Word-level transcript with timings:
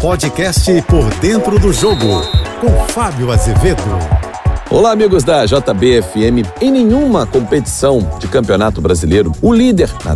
Podcast 0.00 0.70
Por 0.82 1.08
Dentro 1.20 1.58
do 1.58 1.72
Jogo, 1.72 2.20
com 2.60 2.70
Fábio 2.88 3.32
Azevedo. 3.32 3.82
Olá, 4.70 4.92
amigos 4.92 5.24
da 5.24 5.46
JBFM. 5.46 6.44
Em 6.60 6.70
nenhuma 6.70 7.26
competição 7.26 8.06
de 8.18 8.28
campeonato 8.28 8.80
brasileiro, 8.80 9.32
o 9.40 9.54
líder, 9.54 9.90
na 10.04 10.14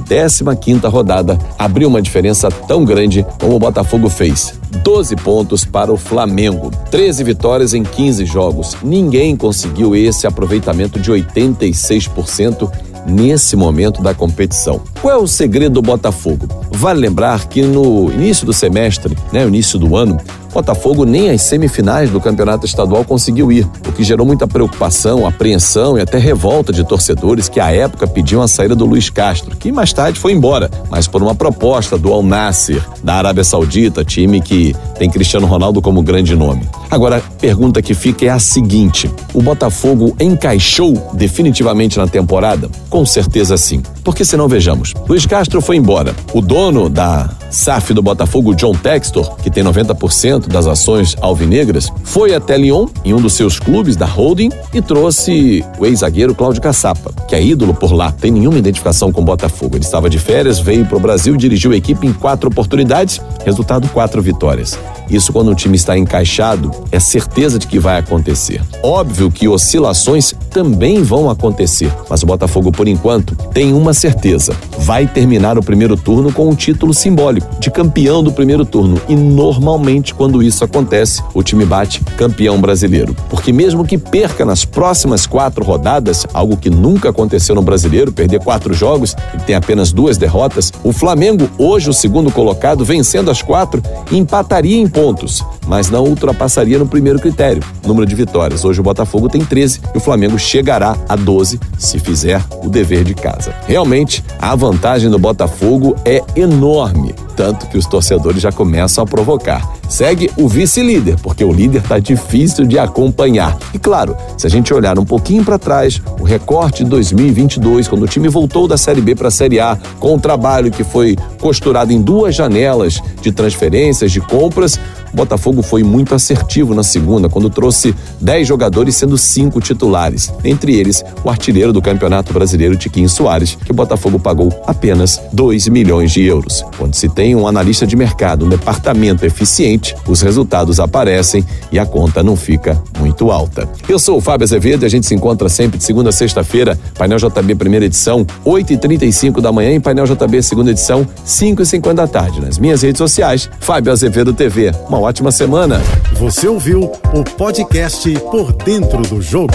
15 0.55 0.87
rodada, 0.87 1.39
abriu 1.59 1.89
uma 1.89 2.03
diferença 2.03 2.51
tão 2.51 2.85
grande 2.85 3.25
como 3.41 3.57
o 3.57 3.59
Botafogo 3.59 4.11
fez. 4.11 4.61
12 4.85 5.17
pontos 5.17 5.65
para 5.65 5.91
o 5.91 5.97
Flamengo, 5.97 6.71
13 6.91 7.25
vitórias 7.25 7.73
em 7.73 7.83
15 7.83 8.27
jogos. 8.27 8.77
Ninguém 8.83 9.35
conseguiu 9.35 9.97
esse 9.97 10.27
aproveitamento 10.27 11.01
de 11.01 11.11
86% 11.11 12.71
nesse 13.07 13.57
momento 13.57 14.03
da 14.03 14.15
competição. 14.15 14.81
Qual 15.01 15.15
é 15.15 15.17
o 15.17 15.27
segredo 15.27 15.75
do 15.75 15.83
Botafogo? 15.83 16.47
Vale 16.71 17.01
lembrar 17.01 17.47
que 17.47 17.63
no 17.63 18.13
início 18.13 18.47
do 18.47 18.53
semestre, 18.53 19.17
né, 19.33 19.47
início 19.47 19.79
do 19.79 19.97
ano, 19.97 20.19
Botafogo 20.53 21.05
nem 21.05 21.31
às 21.31 21.43
semifinais 21.43 22.11
do 22.11 22.21
campeonato 22.21 22.67
estadual 22.67 23.05
conseguiu 23.05 23.53
ir, 23.53 23.67
o 23.87 23.93
que 23.93 24.03
gerou 24.03 24.27
muita 24.27 24.49
preocupação, 24.49 25.27
apreensão 25.27 25.97
e 25.97 26.01
até 26.01 26.19
revolta 26.19 26.73
de 26.73 26.85
torcedores 26.85 27.49
que 27.49 27.61
à 27.61 27.71
época 27.71 28.07
pediam 28.07 28.43
a 28.43 28.49
saída 28.49 28.75
do 28.75 28.85
Luiz 28.85 29.09
Castro, 29.11 29.57
que 29.57 29.71
mais 29.71 29.93
tarde 29.93 30.19
foi 30.19 30.33
embora, 30.33 30.71
mas 30.91 31.07
por 31.07 31.23
uma 31.23 31.35
proposta 31.35 31.97
do 31.97 32.13
Al 32.13 32.23
Nasser, 32.23 32.83
da 33.03 33.15
Arábia 33.15 33.45
Saudita, 33.45 34.05
time 34.05 34.41
que 34.41 34.75
tem 35.01 35.09
Cristiano 35.09 35.47
Ronaldo 35.47 35.81
como 35.81 36.03
grande 36.03 36.37
nome. 36.37 36.69
Agora, 36.91 37.17
a 37.17 37.21
pergunta 37.21 37.81
que 37.81 37.95
fica 37.95 38.27
é 38.27 38.29
a 38.29 38.39
seguinte: 38.39 39.11
o 39.33 39.41
Botafogo 39.41 40.15
encaixou 40.21 40.93
definitivamente 41.15 41.97
na 41.97 42.07
temporada? 42.07 42.69
Com 42.91 43.07
certeza 43.07 43.57
sim. 43.57 43.83
Porque 44.05 44.27
senão 44.27 44.47
vejamos, 44.47 44.93
Luiz 45.09 45.25
Castro 45.25 45.63
foi 45.63 45.77
embora. 45.77 46.15
O 46.35 46.43
dono 46.43 46.91
da 46.91 47.31
SAF 47.51 47.95
do 47.95 48.03
Botafogo, 48.03 48.55
John 48.55 48.75
Textor, 48.75 49.37
que 49.37 49.51
tem 49.51 49.65
90% 49.65 50.49
das 50.49 50.67
ações 50.67 51.17
alvinegras, 51.21 51.91
foi 52.05 52.35
até 52.35 52.59
Lyon, 52.59 52.87
em 53.03 53.15
um 53.15 53.21
dos 53.21 53.33
seus 53.33 53.59
clubes 53.59 53.97
da 53.97 54.07
holding, 54.07 54.51
e 54.75 54.83
trouxe 54.83 55.65
o 55.79 55.87
ex-zagueiro 55.87 56.35
Cláudio 56.35 56.61
Caçapa, 56.61 57.13
que 57.27 57.35
é 57.35 57.43
ídolo 57.43 57.73
por 57.73 57.93
lá, 57.93 58.13
tem 58.13 58.31
nenhuma 58.31 58.59
identificação 58.59 59.11
com 59.11 59.23
o 59.23 59.25
Botafogo. 59.25 59.77
Ele 59.77 59.85
estava 59.85 60.11
de 60.11 60.19
férias, 60.19 60.59
veio 60.59 60.85
para 60.85 60.97
o 60.97 61.01
Brasil 61.01 61.35
e 61.35 61.39
dirigiu 61.39 61.73
a 61.73 61.77
equipe 61.77 62.07
em 62.07 62.13
quatro 62.13 62.51
oportunidades, 62.51 63.21
resultado 63.45 63.89
quatro 63.89 64.21
vitórias. 64.21 64.79
Isso, 65.09 65.33
quando 65.33 65.51
o 65.51 65.55
time 65.55 65.77
está 65.77 65.97
encaixado, 65.99 66.71
é 66.93 67.01
certeza 67.01 67.59
de 67.59 67.67
que 67.67 67.79
vai 67.79 67.99
acontecer. 67.99 68.63
Óbvio 68.83 69.31
que 69.31 69.49
oscilações 69.49 70.35
também 70.51 71.03
vão 71.03 71.31
acontecer, 71.31 71.93
mas 72.09 72.23
o 72.23 72.27
Botafogo, 72.27 72.73
por 72.73 72.89
enquanto, 72.89 73.35
tem 73.55 73.73
uma 73.73 73.95
certeza: 73.95 74.55
vai 74.81 75.07
terminar 75.07 75.57
o 75.57 75.63
primeiro 75.63 75.97
turno 75.97 76.33
com 76.33 76.49
um 76.49 76.55
título 76.55 76.93
simbólico 76.93 77.49
de 77.61 77.71
campeão 77.71 78.23
do 78.23 78.33
primeiro 78.33 78.65
turno. 78.65 79.01
E 79.09 79.15
normalmente, 79.15 80.13
quando 80.13 80.43
isso 80.43 80.65
acontece, 80.65 81.23
o 81.33 81.43
time 81.43 81.65
bate 81.65 82.03
campeão 82.17 82.61
brasileiro. 82.61 83.15
Porque 83.29 83.53
mesmo 83.53 83.85
que 83.85 83.97
perca 83.97 84.45
nas 84.45 84.65
próximas 84.65 85.27
quatro 85.27 85.65
rodadas, 85.65 86.27
algo 86.35 86.57
que 86.57 86.69
nunca 86.69 87.11
aconteceu 87.11 87.55
no 87.55 87.63
brasileiro, 87.63 88.13
perder 88.13 88.41
quatro 88.41 88.75
jogos 88.75 89.15
e 89.35 89.39
tem 89.39 89.55
apenas 89.55 89.93
duas 89.93 90.19
derrotas, 90.19 90.73
o 90.83 90.93
Flamengo, 90.93 91.49
hoje 91.57 91.89
o 91.89 91.95
segundo 91.95 92.31
colocado, 92.33 92.85
vencendo 92.85 93.31
as 93.31 93.43
quatro, 93.43 93.83
empataria 94.11 94.77
em 94.77 94.89
pontos, 94.89 95.45
mas 95.71 95.89
não 95.89 96.03
ultrapassaria 96.03 96.81
no 96.81 96.87
primeiro 96.87 97.21
critério, 97.21 97.63
número 97.87 98.05
de 98.05 98.17
vitórias. 98.17 98.65
Hoje 98.65 98.81
o 98.81 98.83
Botafogo 98.83 99.29
tem 99.29 99.45
13 99.45 99.81
e 99.95 99.99
o 99.99 100.01
Flamengo 100.01 100.37
chegará 100.37 100.97
a 101.09 101.15
12 101.15 101.61
se 101.79 102.01
fizer 102.01 102.43
o 102.65 102.69
dever 102.69 103.05
de 103.05 103.15
casa. 103.15 103.55
Realmente, 103.69 104.25
a 104.41 104.53
vantagem 104.57 105.09
do 105.09 105.19
Botafogo 105.19 105.95
é 106.05 106.21
enorme 106.35 107.15
tanto 107.41 107.69
que 107.69 107.79
os 107.79 107.87
torcedores 107.87 108.43
já 108.43 108.53
começam 108.53 109.03
a 109.03 109.07
provocar. 109.07 109.67
Segue 109.89 110.31
o 110.37 110.47
vice-líder, 110.47 111.17
porque 111.23 111.43
o 111.43 111.51
líder 111.51 111.79
está 111.79 111.99
difícil 111.99 112.67
de 112.67 112.79
acompanhar. 112.79 113.59
E 113.73 113.79
claro, 113.79 114.15
se 114.37 114.47
a 114.47 114.51
gente 114.51 114.75
olhar 114.75 114.99
um 114.99 115.07
pouquinho 115.07 115.43
para 115.43 115.59
trás, 115.59 116.03
o 116.21 116.23
recorte 116.23 116.85
de 116.85 116.91
2022, 116.91 117.89
quando 117.89 118.03
o 118.03 118.07
time 118.07 118.29
voltou 118.29 118.69
da 118.69 118.77
Série 118.77 119.01
B 119.01 119.15
para 119.15 119.29
a 119.29 119.31
Série 119.31 119.59
A, 119.59 119.79
com 119.99 120.17
o 120.17 120.21
trabalho 120.21 120.71
que 120.71 120.85
foi 120.85 121.17
costurado 121.41 121.95
em 121.95 122.03
duas 122.03 122.35
janelas 122.35 123.01
de 123.23 123.33
transferências, 123.33 124.13
de 124.13 124.21
compras, 124.21 124.79
o 125.11 125.17
Botafogo 125.17 125.60
foi 125.63 125.83
muito 125.83 126.15
assertivo 126.15 126.75
na 126.75 126.83
segunda, 126.83 127.29
quando 127.29 127.51
trouxe 127.51 127.95
10 128.21 128.47
jogadores, 128.47 128.97
sendo 128.97 129.17
cinco 129.17 129.61
titulares. 129.61 130.33
Entre 130.45 130.75
eles, 130.75 131.05
o 131.25 131.31
artilheiro 131.31 131.73
do 131.73 131.83
Campeonato 131.83 132.33
Brasileiro, 132.33 132.77
Tiquinho 132.77 133.09
Soares, 133.09 133.57
que 133.65 133.71
o 133.71 133.75
Botafogo 133.75 134.19
pagou 134.19 134.51
apenas 134.67 135.21
2 135.33 135.69
milhões 135.69 136.13
de 136.13 136.23
euros. 136.25 136.65
Quando 136.77 136.95
se 136.95 137.09
tem 137.09 137.35
um 137.35 137.47
analista 137.47 137.87
de 137.87 137.97
mercado, 137.97 138.45
um 138.45 138.49
departamento 138.49 139.25
eficiente, 139.25 139.95
os 140.07 140.21
resultados 140.21 140.81
aparecem 140.81 141.45
e 141.73 141.79
a 141.79 141.87
conta 141.87 142.23
não 142.23 142.37
fica 142.37 142.81
muito 142.99 143.31
alta. 143.31 143.69
Eu 143.89 143.99
sou 143.99 144.19
o 144.19 144.21
Fábio 144.21 144.45
Azevedo 144.45 144.83
e 144.83 144.87
a 144.87 144.91
gente 144.91 145.07
se 145.07 145.15
encontra 145.15 145.49
sempre 145.49 145.79
de 145.79 145.85
segunda 145.85 146.11
a 146.11 146.13
sexta-feira, 146.13 146.79
Painel 146.97 147.19
JB 147.19 147.55
primeira 147.55 147.87
edição, 147.87 148.27
8h35 148.45 149.41
da 149.41 149.51
manhã 149.51 149.73
e 149.75 149.81
Painel 149.81 150.07
JB 150.07 150.43
segunda 150.43 150.71
edição, 150.71 151.07
5h50 151.27 151.95
da 151.95 152.07
tarde. 152.07 152.41
Nas 152.41 152.59
minhas 152.59 152.83
redes 152.83 152.99
sociais, 152.99 153.49
Fábio 153.61 153.93
Azevedo 153.93 154.33
TV. 154.33 154.73
Uma 154.89 155.01
ótima 155.01 155.31
semana. 155.41 155.81
Você 156.19 156.47
ouviu 156.47 156.93
o 157.15 157.25
podcast 157.25 158.13
Por 158.31 158.53
Dentro 158.53 159.01
do 159.01 159.23
Jogo. 159.23 159.55